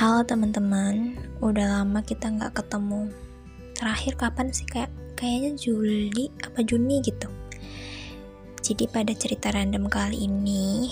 Halo 0.00 0.24
teman-teman, 0.24 1.12
udah 1.44 1.84
lama 1.84 2.00
kita 2.00 2.32
nggak 2.32 2.56
ketemu. 2.56 3.12
Terakhir 3.76 4.16
kapan 4.16 4.48
sih 4.48 4.64
kayak 4.64 4.88
kayaknya 5.12 5.52
Juli 5.60 6.32
apa 6.40 6.64
Juni 6.64 7.04
gitu. 7.04 7.28
Jadi 8.64 8.88
pada 8.88 9.12
cerita 9.12 9.52
random 9.52 9.92
kali 9.92 10.24
ini, 10.24 10.88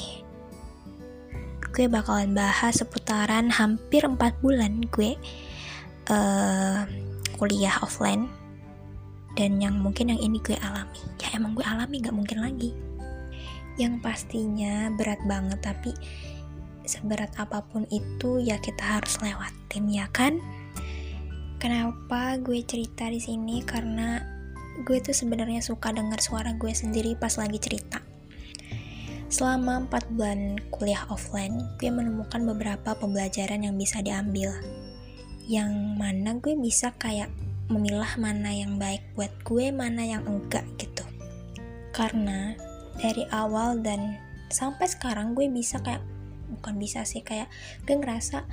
gue 1.73 1.89
bakalan 1.89 2.37
bahas 2.37 2.85
seputaran 2.85 3.49
hampir 3.49 4.05
4 4.05 4.45
bulan 4.45 4.85
gue 4.93 5.17
uh, 6.13 6.85
kuliah 7.41 7.81
offline 7.81 8.29
dan 9.41 9.57
yang 9.57 9.81
mungkin 9.81 10.13
yang 10.13 10.21
ini 10.21 10.37
gue 10.45 10.61
alami. 10.61 11.01
Ya 11.17 11.33
emang 11.33 11.57
gue 11.57 11.65
alami 11.65 12.05
nggak 12.05 12.13
mungkin 12.13 12.45
lagi. 12.45 12.77
Yang 13.81 14.05
pastinya 14.05 14.93
berat 14.93 15.25
banget 15.25 15.65
tapi 15.65 15.97
seberat 16.89 17.37
apa 17.37 17.61
pun 17.69 17.85
itu 17.93 18.41
ya 18.41 18.57
kita 18.57 18.99
harus 18.99 19.21
lewatin 19.21 19.85
ya 19.93 20.09
kan? 20.09 20.41
Kenapa 21.61 22.41
gue 22.41 22.65
cerita 22.65 23.07
di 23.13 23.21
sini? 23.21 23.61
Karena 23.61 24.19
gue 24.83 24.99
tuh 25.03 25.13
sebenarnya 25.13 25.61
suka 25.61 25.91
dengar 25.91 26.23
suara 26.23 26.55
gue 26.55 26.73
sendiri 26.73 27.19
pas 27.19 27.35
lagi 27.37 27.59
cerita. 27.61 28.01
Selama 29.29 29.85
4 29.93 30.17
bulan 30.17 30.41
kuliah 30.73 31.05
offline 31.13 31.61
gue 31.77 31.93
menemukan 31.93 32.41
beberapa 32.49 32.97
pembelajaran 32.97 33.61
yang 33.61 33.77
bisa 33.77 34.01
diambil. 34.01 34.57
Yang 35.45 35.73
mana 36.01 36.41
gue 36.41 36.57
bisa 36.57 36.97
kayak 36.97 37.29
memilah 37.69 38.17
mana 38.17 38.49
yang 38.49 38.81
baik 38.81 39.05
buat 39.13 39.29
gue 39.45 39.69
mana 39.69 40.01
yang 40.01 40.25
enggak 40.25 40.65
gitu. 40.81 41.05
Karena 41.93 42.57
dari 42.97 43.29
awal 43.29 43.85
dan 43.85 44.17
sampai 44.49 44.89
sekarang 44.89 45.37
gue 45.37 45.45
bisa 45.53 45.77
kayak 45.85 46.01
bukan 46.49 46.75
bisa 46.81 47.05
sih 47.05 47.21
kayak 47.21 47.53
gue 47.85 47.95
ngerasa 47.97 48.45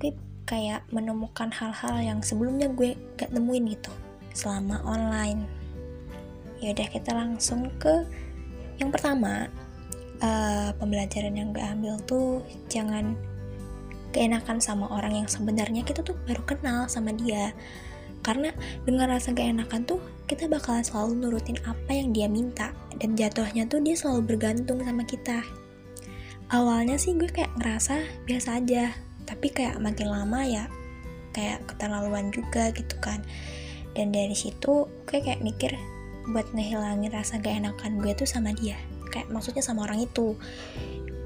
gue 0.00 0.12
kayak 0.42 0.82
menemukan 0.90 1.48
hal-hal 1.54 2.02
yang 2.02 2.18
sebelumnya 2.20 2.66
gue 2.74 2.98
gak 3.14 3.30
nemuin 3.30 3.78
gitu 3.78 3.92
selama 4.34 4.82
online. 4.82 5.46
Ya 6.58 6.74
udah 6.74 6.88
kita 6.90 7.14
langsung 7.14 7.70
ke 7.78 8.06
yang 8.82 8.90
pertama 8.90 9.46
uh, 10.18 10.70
pembelajaran 10.76 11.34
yang 11.34 11.54
gue 11.54 11.62
ambil 11.62 11.94
tuh 12.04 12.42
jangan 12.66 13.14
keenakan 14.12 14.60
sama 14.60 14.90
orang 14.92 15.24
yang 15.24 15.28
sebenarnya 15.30 15.86
kita 15.86 16.04
tuh 16.04 16.18
baru 16.26 16.42
kenal 16.44 16.90
sama 16.90 17.14
dia. 17.14 17.54
Karena 18.22 18.54
dengan 18.86 19.10
rasa 19.10 19.34
gak 19.34 19.50
enakan 19.50 19.82
tuh 19.82 19.98
kita 20.30 20.46
bakalan 20.46 20.86
selalu 20.86 21.18
nurutin 21.18 21.58
apa 21.66 21.90
yang 21.90 22.14
dia 22.14 22.30
minta 22.30 22.70
dan 23.02 23.18
jatuhnya 23.18 23.66
tuh 23.66 23.82
dia 23.82 23.98
selalu 23.98 24.34
bergantung 24.34 24.78
sama 24.78 25.02
kita 25.02 25.42
awalnya 26.52 27.00
sih 27.00 27.16
gue 27.16 27.32
kayak 27.32 27.56
ngerasa 27.56 28.28
biasa 28.28 28.60
aja 28.60 28.92
tapi 29.24 29.48
kayak 29.48 29.80
makin 29.80 30.12
lama 30.12 30.44
ya 30.44 30.68
kayak 31.32 31.64
keterlaluan 31.64 32.28
juga 32.28 32.68
gitu 32.76 32.92
kan. 33.00 33.24
Dan 33.96 34.12
dari 34.12 34.36
situ 34.36 34.84
gue 35.08 35.18
kayak 35.18 35.40
mikir 35.40 35.72
buat 36.28 36.44
ngehilangin 36.52 37.10
rasa 37.10 37.40
gak 37.40 37.64
enakan 37.64 37.98
gue 37.98 38.12
tuh 38.14 38.28
sama 38.28 38.52
dia 38.52 38.76
kayak 39.08 39.32
maksudnya 39.32 39.64
sama 39.64 39.88
orang 39.88 40.04
itu. 40.04 40.36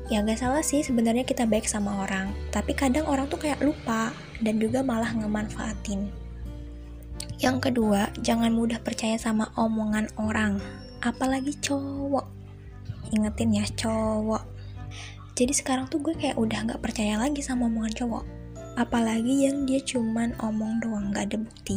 Ya 0.06 0.22
gak 0.22 0.38
salah 0.38 0.62
sih 0.62 0.86
sebenarnya 0.86 1.26
kita 1.26 1.42
baik 1.42 1.66
sama 1.66 2.06
orang 2.06 2.30
tapi 2.54 2.78
kadang 2.78 3.10
orang 3.10 3.26
tuh 3.26 3.42
kayak 3.42 3.58
lupa 3.58 4.14
dan 4.38 4.62
juga 4.62 4.86
malah 4.86 5.10
ngemanfaatin. 5.10 6.06
Yang 7.42 7.70
kedua 7.70 8.14
jangan 8.22 8.54
mudah 8.54 8.78
percaya 8.78 9.18
sama 9.18 9.50
omongan 9.58 10.06
orang 10.22 10.62
apalagi 11.02 11.50
cowok. 11.58 12.30
Ingetin 13.10 13.58
ya 13.58 13.66
cowok 13.74 14.45
jadi 15.36 15.52
sekarang 15.52 15.92
tuh 15.92 16.00
gue 16.00 16.16
kayak 16.16 16.40
udah 16.40 16.64
gak 16.64 16.80
percaya 16.80 17.20
lagi 17.20 17.44
sama 17.44 17.68
omongan 17.68 17.92
cowok. 17.92 18.24
Apalagi 18.80 19.44
yang 19.44 19.68
dia 19.68 19.84
cuman 19.84 20.32
omong 20.40 20.80
doang 20.80 21.12
gak 21.12 21.28
ada 21.28 21.36
bukti. 21.44 21.76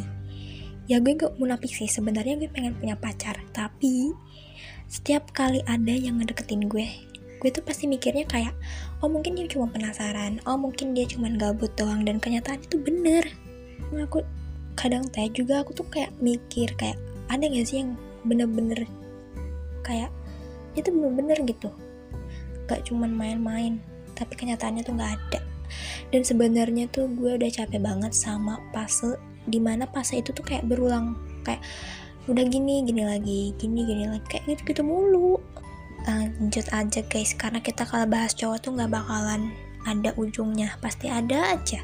Ya 0.87 1.03
gue 1.03 1.11
gak 1.11 1.35
munafik 1.35 1.67
sih 1.67 1.91
sebenarnya 1.91 2.39
gue 2.39 2.47
pengen 2.47 2.79
punya 2.79 2.95
pacar. 2.95 3.35
Tapi 3.51 4.15
setiap 4.87 5.35
kali 5.35 5.59
ada 5.67 5.91
yang 5.91 6.23
ngedeketin 6.23 6.71
gue 6.71 6.87
gue 7.39 7.47
tuh 7.55 7.63
pasti 7.63 7.87
mikirnya 7.87 8.27
kayak 8.27 8.51
oh 8.99 9.07
mungkin 9.07 9.31
dia 9.31 9.47
cuma 9.47 9.71
penasaran 9.71 10.43
oh 10.43 10.59
mungkin 10.59 10.91
dia 10.91 11.07
cuma 11.07 11.31
gabut 11.31 11.71
doang 11.79 12.03
dan 12.03 12.19
kenyataan 12.19 12.59
itu 12.63 12.79
bener. 12.79 13.27
Nah, 13.95 14.07
aku 14.07 14.23
kadang 14.75 15.07
teh 15.07 15.27
juga 15.31 15.63
aku 15.63 15.71
tuh 15.75 15.87
kayak 15.87 16.11
mikir 16.19 16.71
kayak 16.79 16.99
ada 17.31 17.47
gak 17.47 17.63
sih 17.67 17.83
yang 17.83 17.95
bener-bener 18.23 18.87
kayak 19.83 20.11
itu 20.75 20.91
bener-bener 20.91 21.39
gitu 21.47 21.71
gak 22.69 22.85
cuman 22.85 23.09
main-main 23.09 23.81
tapi 24.13 24.37
kenyataannya 24.37 24.85
tuh 24.85 24.93
gak 24.93 25.17
ada. 25.17 25.39
Dan 26.13 26.21
sebenarnya 26.25 26.89
tuh 26.89 27.09
gue 27.13 27.37
udah 27.37 27.49
capek 27.49 27.81
banget 27.81 28.13
sama 28.13 28.61
fase 28.73 29.17
di 29.49 29.57
mana 29.57 29.89
fase 29.89 30.21
itu 30.21 30.29
tuh 30.35 30.45
kayak 30.45 30.65
berulang 30.69 31.17
kayak 31.41 31.61
udah 32.29 32.45
gini 32.45 32.85
gini 32.85 33.05
lagi 33.05 33.57
gini 33.57 33.81
gini 33.85 34.05
lagi 34.05 34.25
kayak 34.29 34.45
gitu 34.45 34.61
gitu 34.75 34.81
mulu. 34.85 35.41
Lanjut 36.05 36.65
aja 36.73 37.01
guys 37.05 37.33
karena 37.37 37.61
kita 37.61 37.85
kalau 37.85 38.05
bahas 38.05 38.33
cowok 38.33 38.57
tuh 38.61 38.71
nggak 38.77 38.91
bakalan 38.93 39.53
ada 39.87 40.13
ujungnya 40.19 40.75
pasti 40.83 41.07
ada 41.09 41.57
aja. 41.57 41.81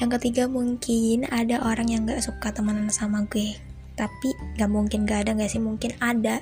Yang 0.00 0.10
ketiga 0.16 0.48
mungkin 0.48 1.28
ada 1.28 1.60
orang 1.60 1.92
yang 1.92 2.08
gak 2.08 2.24
suka 2.24 2.56
temenan 2.56 2.88
sama 2.88 3.28
gue 3.28 3.52
tapi 4.00 4.32
gak 4.56 4.72
mungkin 4.72 5.04
gak 5.04 5.28
ada 5.28 5.36
gak 5.36 5.52
sih? 5.52 5.60
Mungkin 5.60 5.92
ada 6.00 6.40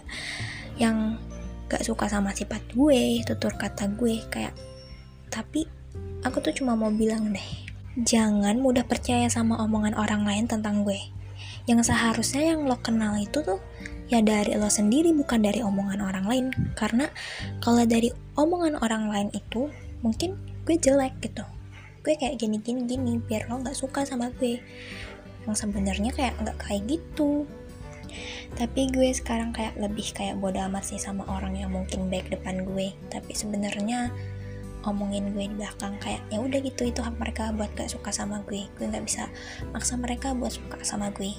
yang 0.78 1.18
gak 1.68 1.84
suka 1.84 2.08
sama 2.08 2.32
sifat 2.32 2.64
gue 2.72 3.22
tutur 3.28 3.52
kata 3.54 3.92
gue 3.94 4.24
kayak 4.32 4.56
tapi 5.28 5.68
aku 6.24 6.40
tuh 6.40 6.56
cuma 6.56 6.74
mau 6.74 6.88
bilang 6.88 7.30
deh 7.30 7.68
jangan 8.06 8.62
mudah 8.62 8.86
percaya 8.86 9.26
sama 9.26 9.58
omongan 9.58 9.98
orang 9.98 10.22
lain 10.22 10.46
tentang 10.46 10.86
gue. 10.86 10.98
Yang 11.66 11.90
seharusnya 11.90 12.54
yang 12.54 12.66
lo 12.66 12.78
kenal 12.78 13.18
itu 13.18 13.42
tuh 13.42 13.58
ya 14.08 14.22
dari 14.22 14.54
lo 14.54 14.70
sendiri 14.70 15.10
bukan 15.12 15.42
dari 15.42 15.60
omongan 15.64 16.00
orang 16.02 16.26
lain. 16.26 16.46
Karena 16.78 17.10
kalau 17.58 17.82
dari 17.82 18.14
omongan 18.38 18.78
orang 18.78 19.10
lain 19.10 19.28
itu 19.34 19.66
mungkin 20.04 20.38
gue 20.62 20.76
jelek 20.78 21.18
gitu. 21.24 21.42
Gue 22.06 22.14
kayak 22.14 22.38
gini 22.38 22.62
gini 22.62 22.86
gini 22.86 23.18
biar 23.18 23.50
lo 23.50 23.58
nggak 23.58 23.76
suka 23.76 24.06
sama 24.06 24.30
gue. 24.38 24.62
Yang 25.48 25.66
sebenarnya 25.66 26.14
kayak 26.14 26.38
nggak 26.38 26.58
kayak 26.62 26.82
gitu 26.86 27.48
tapi 28.56 28.88
gue 28.90 29.12
sekarang 29.12 29.52
kayak 29.52 29.76
lebih 29.76 30.10
kayak 30.16 30.40
bodoh 30.40 30.64
amat 30.66 30.84
sih 30.88 31.00
sama 31.00 31.22
orang 31.28 31.54
yang 31.54 31.70
mungkin 31.70 32.08
baik 32.08 32.32
depan 32.32 32.64
gue. 32.64 32.90
Tapi 33.12 33.32
sebenarnya 33.36 34.10
omongin 34.86 35.34
gue 35.36 35.44
di 35.50 35.54
belakang 35.58 35.98
kayak 36.00 36.22
ya 36.32 36.40
udah 36.40 36.58
gitu 36.62 36.88
itu 36.88 37.00
hak 37.02 37.18
mereka 37.20 37.52
buat 37.52 37.68
gak 37.76 37.92
suka 37.92 38.10
sama 38.10 38.40
gue. 38.48 38.64
Gue 38.78 38.86
nggak 38.88 39.04
bisa 39.04 39.28
maksa 39.70 39.94
mereka 40.00 40.32
buat 40.32 40.54
suka 40.54 40.80
sama 40.82 41.12
gue. 41.12 41.34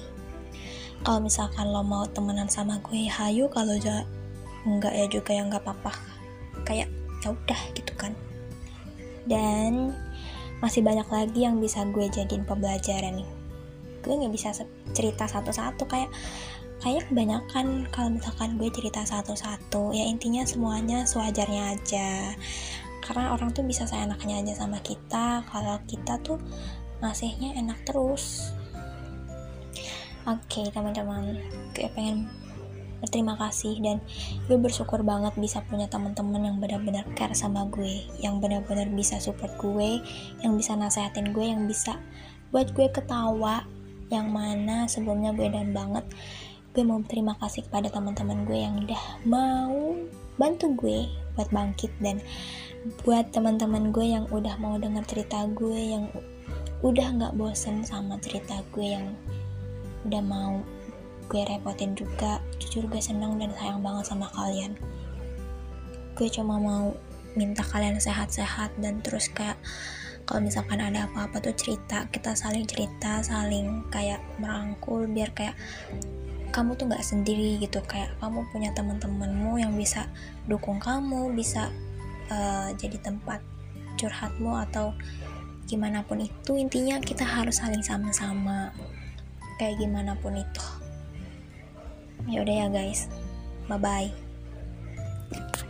Kalau 1.00 1.20
misalkan 1.20 1.68
lo 1.72 1.80
mau 1.82 2.04
temenan 2.06 2.46
sama 2.46 2.78
gue 2.84 3.08
hayu. 3.08 3.48
Kalau 3.50 3.74
aja 3.74 4.04
enggak 4.68 4.92
ya 4.92 5.06
juga 5.08 5.32
yang 5.34 5.48
nggak 5.48 5.64
apa-apa. 5.64 5.92
Kayak 6.68 6.92
ya 7.20 7.28
udah 7.32 7.60
gitu 7.76 7.92
kan. 7.96 8.12
Dan 9.24 9.96
masih 10.60 10.84
banyak 10.84 11.08
lagi 11.08 11.40
yang 11.48 11.56
bisa 11.56 11.88
gue 11.88 12.04
jadiin 12.12 12.44
pembelajaran 12.44 13.24
nih 13.24 13.39
gue 14.00 14.14
nggak 14.14 14.32
bisa 14.34 14.52
cerita 14.96 15.24
satu-satu 15.28 15.84
kayak 15.86 16.10
kayak 16.80 17.04
kebanyakan 17.12 17.84
kalau 17.92 18.08
misalkan 18.16 18.56
gue 18.56 18.72
cerita 18.72 19.04
satu-satu 19.04 19.92
ya 19.92 20.04
intinya 20.08 20.42
semuanya 20.44 21.04
sewajarnya 21.04 21.76
aja. 21.76 22.34
Karena 23.00 23.32
orang 23.32 23.52
tuh 23.52 23.64
bisa 23.64 23.84
seenaknya 23.88 24.44
aja 24.44 24.64
sama 24.64 24.80
kita 24.80 25.44
kalau 25.48 25.76
kita 25.88 26.20
tuh 26.24 26.40
ngasihnya 27.04 27.56
enak 27.60 27.80
terus. 27.84 28.52
Oke 30.28 30.64
okay, 30.64 30.66
teman-teman 30.72 31.40
gue 31.72 31.88
pengen 31.96 32.28
berterima 33.00 33.34
kasih 33.40 33.80
dan 33.80 33.96
gue 34.44 34.60
bersyukur 34.60 35.00
banget 35.00 35.32
bisa 35.40 35.64
punya 35.64 35.88
teman-teman 35.88 36.52
yang 36.52 36.56
benar-benar 36.60 37.08
care 37.16 37.32
sama 37.32 37.64
gue 37.72 38.04
yang 38.20 38.38
benar-benar 38.38 38.92
bisa 38.92 39.16
support 39.16 39.56
gue 39.56 40.04
yang 40.44 40.52
bisa 40.54 40.76
nasehatin 40.76 41.32
gue 41.32 41.44
yang 41.48 41.64
bisa 41.64 41.96
buat 42.52 42.70
gue 42.76 42.92
ketawa 42.92 43.64
yang 44.10 44.28
mana 44.28 44.84
sebelumnya 44.90 45.32
gue 45.32 45.48
dan 45.48 45.70
banget 45.70 46.04
gue 46.70 46.82
mau 46.86 47.02
berterima 47.02 47.34
kasih 47.38 47.66
kepada 47.66 47.90
teman-teman 47.90 48.46
gue 48.46 48.58
yang 48.58 48.74
udah 48.86 49.02
mau 49.26 49.96
bantu 50.38 50.70
gue 50.78 51.06
buat 51.34 51.50
bangkit 51.50 51.90
dan 51.98 52.22
buat 53.06 53.30
teman-teman 53.32 53.90
gue 53.94 54.06
yang 54.06 54.26
udah 54.30 54.54
mau 54.58 54.76
dengar 54.76 55.02
cerita 55.06 55.46
gue 55.50 55.78
yang 55.78 56.04
udah 56.80 57.06
nggak 57.16 57.36
bosen 57.36 57.82
sama 57.86 58.16
cerita 58.22 58.60
gue 58.74 58.86
yang 58.98 59.14
udah 60.06 60.22
mau 60.24 60.62
gue 61.30 61.46
repotin 61.46 61.94
juga. 61.94 62.42
Jujur 62.58 62.90
gue 62.90 62.98
senang 62.98 63.38
dan 63.38 63.54
sayang 63.54 63.80
banget 63.80 64.10
sama 64.10 64.26
kalian. 64.34 64.74
Gue 66.18 66.26
cuma 66.26 66.58
mau 66.58 66.90
minta 67.38 67.62
kalian 67.62 68.02
sehat-sehat 68.02 68.74
dan 68.82 68.98
terus 69.06 69.30
kayak 69.30 69.54
kalau 70.30 70.46
misalkan 70.46 70.78
ada 70.78 71.10
apa-apa 71.10 71.42
tuh 71.42 71.50
cerita 71.58 72.06
kita 72.14 72.38
saling 72.38 72.62
cerita 72.62 73.18
saling 73.18 73.82
kayak 73.90 74.22
merangkul 74.38 75.10
biar 75.10 75.34
kayak 75.34 75.58
kamu 76.54 76.78
tuh 76.78 76.86
nggak 76.86 77.02
sendiri 77.02 77.58
gitu. 77.58 77.82
Kayak 77.82 78.14
kamu 78.22 78.46
punya 78.54 78.70
teman-temanmu 78.70 79.58
yang 79.58 79.74
bisa 79.74 80.06
dukung 80.46 80.78
kamu 80.78 81.34
bisa 81.34 81.66
uh, 82.30 82.70
jadi 82.78 83.02
tempat 83.02 83.42
curhatmu 83.98 84.54
atau 84.70 84.94
gimana 85.66 86.06
pun 86.06 86.22
itu 86.22 86.54
intinya 86.54 87.02
kita 87.02 87.26
harus 87.26 87.58
saling 87.58 87.82
sama-sama. 87.82 88.70
Kayak 89.58 89.82
gimana 89.82 90.14
pun 90.14 90.38
itu. 90.38 90.66
Ya 92.30 92.46
udah 92.46 92.54
ya 92.54 92.66
guys. 92.70 93.10
Bye 93.66 93.82
bye 93.82 94.30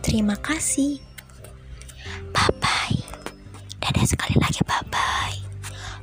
terima 0.01 0.33
kasih 0.41 0.97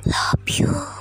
love 0.09 0.49
you. 0.49 0.98